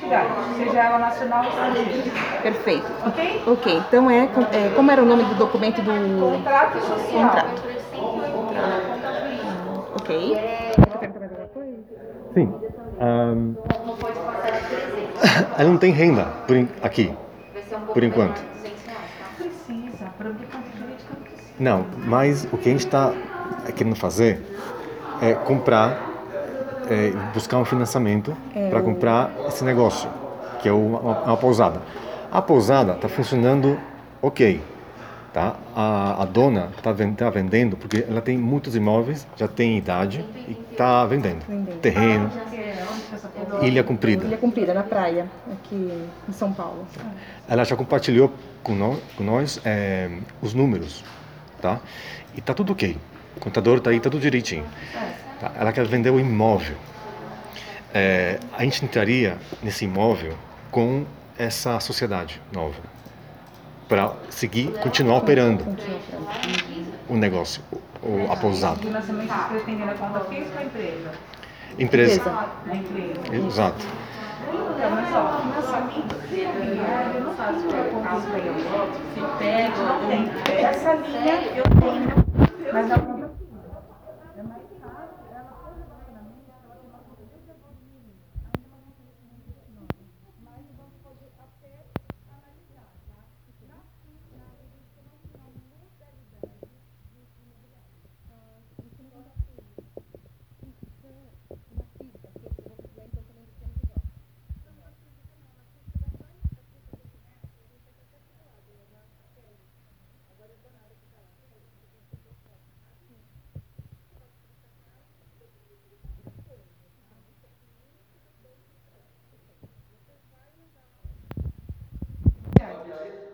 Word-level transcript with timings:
entidade, 0.00 0.28
seja 0.56 0.78
ela 0.80 0.98
nacional 0.98 1.44
ou 1.44 1.50
estrangeira. 1.50 2.10
Perfeito. 2.42 2.86
Ok? 3.06 3.42
Ok, 3.46 3.76
então 3.88 4.10
é, 4.10 4.24
é, 4.24 4.72
como 4.74 4.90
era 4.90 5.02
o 5.02 5.06
nome 5.06 5.24
do 5.24 5.34
documento 5.34 5.80
do 5.82 6.20
Contrato 6.36 6.78
social. 6.80 7.22
contrato? 7.22 7.62
Ok. 10.00 10.36
Perguntar 10.98 11.20
mais 11.20 11.30
alguma 11.30 11.48
coisa? 11.48 11.76
Sim. 12.34 12.54
Ahn, 13.00 13.54
ela 15.58 15.68
não 15.68 15.76
tem 15.78 15.92
renda 15.92 16.24
por 16.46 16.56
en- 16.56 16.68
aqui, 16.82 17.12
por 17.92 18.02
enquanto. 18.02 18.40
Não, 21.58 21.84
mas 22.06 22.44
o 22.50 22.56
que 22.56 22.68
a 22.70 22.72
gente 22.72 22.86
está 22.86 23.12
querendo 23.76 23.96
fazer 23.96 24.40
é 25.20 25.34
comprar, 25.34 26.09
é, 26.90 27.12
buscar 27.32 27.58
um 27.58 27.64
financiamento 27.64 28.36
para 28.68 28.82
comprar 28.82 29.30
esse 29.46 29.64
negócio, 29.64 30.10
que 30.60 30.68
é 30.68 30.72
uma, 30.72 31.22
uma 31.22 31.36
pousada. 31.36 31.80
A 32.30 32.42
pousada 32.42 32.92
está 32.92 33.08
funcionando 33.08 33.78
ok, 34.20 34.60
tá? 35.32 35.56
A, 35.74 36.22
a 36.22 36.24
dona 36.24 36.70
está 36.76 36.92
vendendo 37.30 37.76
porque 37.76 38.04
ela 38.08 38.20
tem 38.20 38.36
muitos 38.36 38.74
imóveis, 38.76 39.26
já 39.36 39.48
tem 39.48 39.78
idade 39.78 40.24
e 40.48 40.56
está 40.70 41.04
vendendo. 41.06 41.44
Vendendo. 41.48 41.80
Terreno, 41.80 42.30
que 42.50 43.14
essa 43.14 43.28
coisa? 43.28 43.64
Ilha 43.64 43.82
Comprida. 43.82 44.26
Ilha 44.26 44.38
Comprida, 44.38 44.74
na 44.74 44.82
praia, 44.82 45.26
aqui 45.52 46.06
em 46.28 46.32
São 46.32 46.52
Paulo. 46.52 46.86
Ela 47.48 47.64
já 47.64 47.76
compartilhou 47.76 48.32
com 48.62 48.74
nós, 48.74 48.98
com 49.16 49.24
nós 49.24 49.60
é, 49.64 50.10
os 50.42 50.54
números, 50.54 51.04
tá? 51.60 51.80
E 52.36 52.40
tá 52.40 52.54
tudo 52.54 52.72
ok. 52.72 52.96
O 53.36 53.40
contador 53.40 53.80
tá 53.80 53.90
aí, 53.90 53.98
tá 53.98 54.10
tudo 54.10 54.20
direitinho. 54.20 54.64
Tá? 55.40 55.52
Ela 55.58 55.72
quer 55.72 55.86
vender 55.86 56.10
o 56.10 56.20
imóvel. 56.20 56.76
É, 57.92 58.38
a 58.56 58.62
gente 58.62 58.84
entraria 58.84 59.36
nesse 59.62 59.84
imóvel 59.84 60.36
com 60.70 61.04
essa 61.36 61.80
sociedade 61.80 62.40
nova 62.52 62.80
para 63.88 64.12
seguir, 64.28 64.68
continuar 64.78 65.16
operando 65.18 65.64
o 67.08 67.16
negócio, 67.16 67.62
o, 68.02 68.30
a 68.30 68.36
pousada. 68.36 68.80
Ou 68.86 70.62
empresa? 70.62 71.12
Empresa. 71.78 72.38
Exato. 73.32 73.84
Essa 80.58 80.94
linha 80.94 81.34
eu 81.56 81.64
tenho, 81.80 82.14
mas 82.72 82.90
a 82.90 82.98
conta 82.98 83.30
é 84.38 84.42
mais 84.42 84.62
caro, 84.80 85.08
ela 85.30 85.52
pode 85.60 85.84
financeiramente, 86.06 86.50
ela 86.50 86.66
tem 86.80 86.88
uma 86.88 86.98
conta 87.04 87.26
de 87.28 87.84
mínimo, 87.92 88.24
ainda 88.46 88.66
uma 88.66 88.80
conta 88.80 89.02
de 89.04 90.14
mas 90.42 90.64
vamos 90.78 90.96
fazer 91.04 91.30
até 91.38 91.72
analisar, 92.26 92.88
tá? 93.06 93.20
Na 93.68 93.76
na 94.38 94.46
na 95.36 95.44
modalidade 95.54 96.30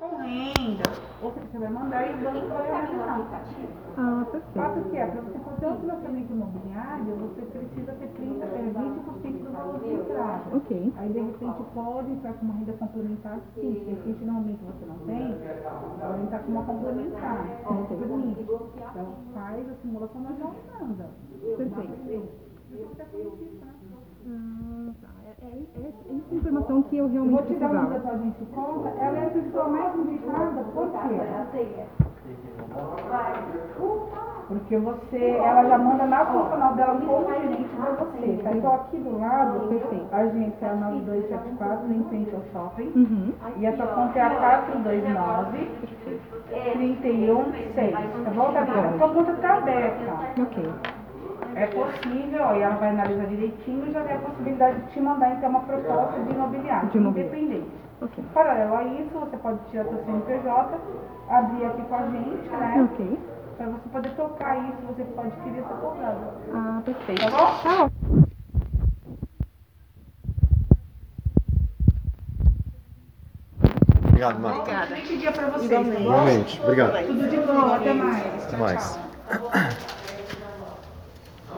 com 0.00 0.16
renda, 0.18 0.98
ou 1.22 1.32
você 1.32 1.58
vai 1.58 1.70
mandar 1.70 2.08
e 2.08 2.20
o 2.20 2.24
banco 2.24 2.48
vai 2.48 2.70
analisar. 2.70 3.46
Ah, 3.98 4.26
perfeito. 4.32 4.54
fato 4.58 4.90
que 4.90 4.96
é, 4.98 5.06
para 5.06 5.22
você 5.22 5.40
fazer 5.40 5.66
um 5.68 5.80
financiamento 5.80 6.32
imobiliário, 6.32 7.16
você 7.18 7.42
precisa 7.42 7.92
ter 7.94 8.08
30, 8.14 8.46
é, 8.46 8.72
20% 8.72 9.44
do 9.44 9.52
valor 9.52 9.80
de 9.80 9.90
entrada. 9.90 10.56
Ok. 10.56 10.94
Aí, 10.96 11.12
de 11.12 11.20
repente, 11.20 11.64
pode 11.74 12.12
entrar 12.12 12.34
com 12.34 12.46
uma 12.46 12.54
renda 12.54 12.74
complementar, 12.74 13.40
sim, 13.54 13.74
porque 13.74 13.92
aqui, 13.92 14.24
normalmente 14.24 14.64
você 14.64 14.86
não 14.86 14.98
tem, 15.06 15.38
pode 16.00 16.22
entrar 16.22 16.40
com 16.44 16.52
uma 16.52 16.64
complementar, 16.66 17.46
não 17.70 17.86
te 17.86 17.96
permite. 17.96 18.40
Então, 18.42 19.16
faz 19.34 19.70
a 19.70 19.74
simulação, 19.82 20.22
mas 20.22 20.38
não 20.38 20.54
manda. 20.80 21.10
Perfeito. 21.56 22.48
Isso 22.70 23.02
é 23.02 23.04
benefício, 23.06 23.66
né? 23.66 23.74
Ah, 24.26 24.94
tá. 25.00 25.14
É, 25.24 25.30
é, 25.46 25.58
é 25.58 25.92
informação 26.80 26.82
que 26.84 26.96
eu 26.96 27.08
realmente 27.08 27.34
vou 27.34 27.46
te 27.46 27.54
dar 27.54 27.70
uma 27.70 27.90
da 27.90 27.98
tua 28.00 28.18
gente 28.18 28.44
conta, 28.54 28.88
ela 28.98 29.18
é 29.18 29.26
a 29.26 29.30
pessoa 29.30 29.68
mais 29.68 29.96
indicada, 29.96 30.64
por 30.64 30.90
quê? 30.90 31.20
Porque 34.48 34.78
você, 34.78 35.30
ela 35.36 35.64
já 35.68 35.78
manda 35.78 36.06
na 36.06 36.26
funcional 36.26 36.74
dela 36.74 37.00
como 37.00 37.24
gerente 37.24 37.68
pra 37.76 37.90
você. 37.92 38.40
Tá? 38.42 38.50
Então 38.52 38.74
aqui 38.74 38.96
do 38.96 39.16
lado, 39.16 39.68
Perfeito. 39.68 40.08
a 40.10 40.16
agência 40.16 40.66
é 40.66 40.70
a 40.70 40.74
9274, 40.74 41.92
em 41.92 42.04
frente 42.04 42.34
ao 42.34 42.42
shopping. 42.52 42.92
Uhum. 42.96 43.32
E 43.58 43.66
a 43.66 43.72
tua 43.76 43.86
conta 43.86 44.18
é 44.18 44.22
a 44.22 44.30
429 44.30 45.70
31 46.72 47.52
6. 47.74 47.92
Tá 48.24 48.30
bom, 48.34 48.52
Gabriela? 48.52 48.88
A 48.88 48.98
tua 48.98 49.08
conta 49.08 49.34
tá 49.34 49.56
aberta. 49.58 50.12
Ok. 50.42 50.72
É 51.54 51.66
possível, 51.66 52.42
ó, 52.42 52.54
e 52.54 52.62
ela 52.62 52.76
vai 52.76 52.90
analisar 52.90 53.26
direitinho 53.26 53.86
e 53.88 53.92
já 53.92 54.02
vê 54.02 54.12
a 54.12 54.18
possibilidade 54.18 54.80
de 54.82 54.92
te 54.92 55.00
mandar 55.00 55.32
então 55.32 55.50
uma 55.50 55.60
proposta 55.60 56.20
de 56.22 56.30
imobiliário, 56.32 56.88
De 56.88 56.98
imobiliário. 56.98 57.38
independente. 57.38 57.70
Ok. 58.00 58.24
Paralelo 58.32 58.74
a 58.76 58.84
isso, 58.84 59.10
você 59.18 59.36
pode 59.36 59.58
tirar 59.70 59.84
seu 59.84 60.04
CNPJ, 60.04 60.80
abrir 61.28 61.64
aqui 61.66 61.82
com 61.82 61.94
a 61.94 62.02
gente, 62.06 62.48
né? 62.48 62.88
Ok. 62.92 63.20
Para 63.56 63.66
você 63.66 63.88
poder 63.90 64.10
tocar 64.16 64.68
isso, 64.68 64.78
você 64.86 65.04
pode 65.04 65.28
adquirir 65.28 65.58
essa 65.58 65.74
pousada. 65.74 66.34
Ah, 66.52 66.82
perfeito. 66.84 67.20
Tá 67.20 67.30
bom? 67.30 67.62
Tá 67.62 67.84
ótimo. 67.84 68.26
Obrigado, 74.08 74.40
Marta. 74.40 74.70
Excelente 74.72 75.16
dia 75.18 75.32
para 75.32 75.48
vocês, 75.50 75.70
tá 75.70 75.94
bom? 75.94 76.00
Igualmente. 76.00 76.60
Obrigado. 76.62 77.06
Tudo 77.06 77.28
de 77.28 77.36
bom, 77.38 77.74
até 77.74 77.92
mais. 77.92 78.26
Até 78.26 78.56
Tchau, 78.56 78.58
mais. 78.60 78.98
tchau. 79.32 79.99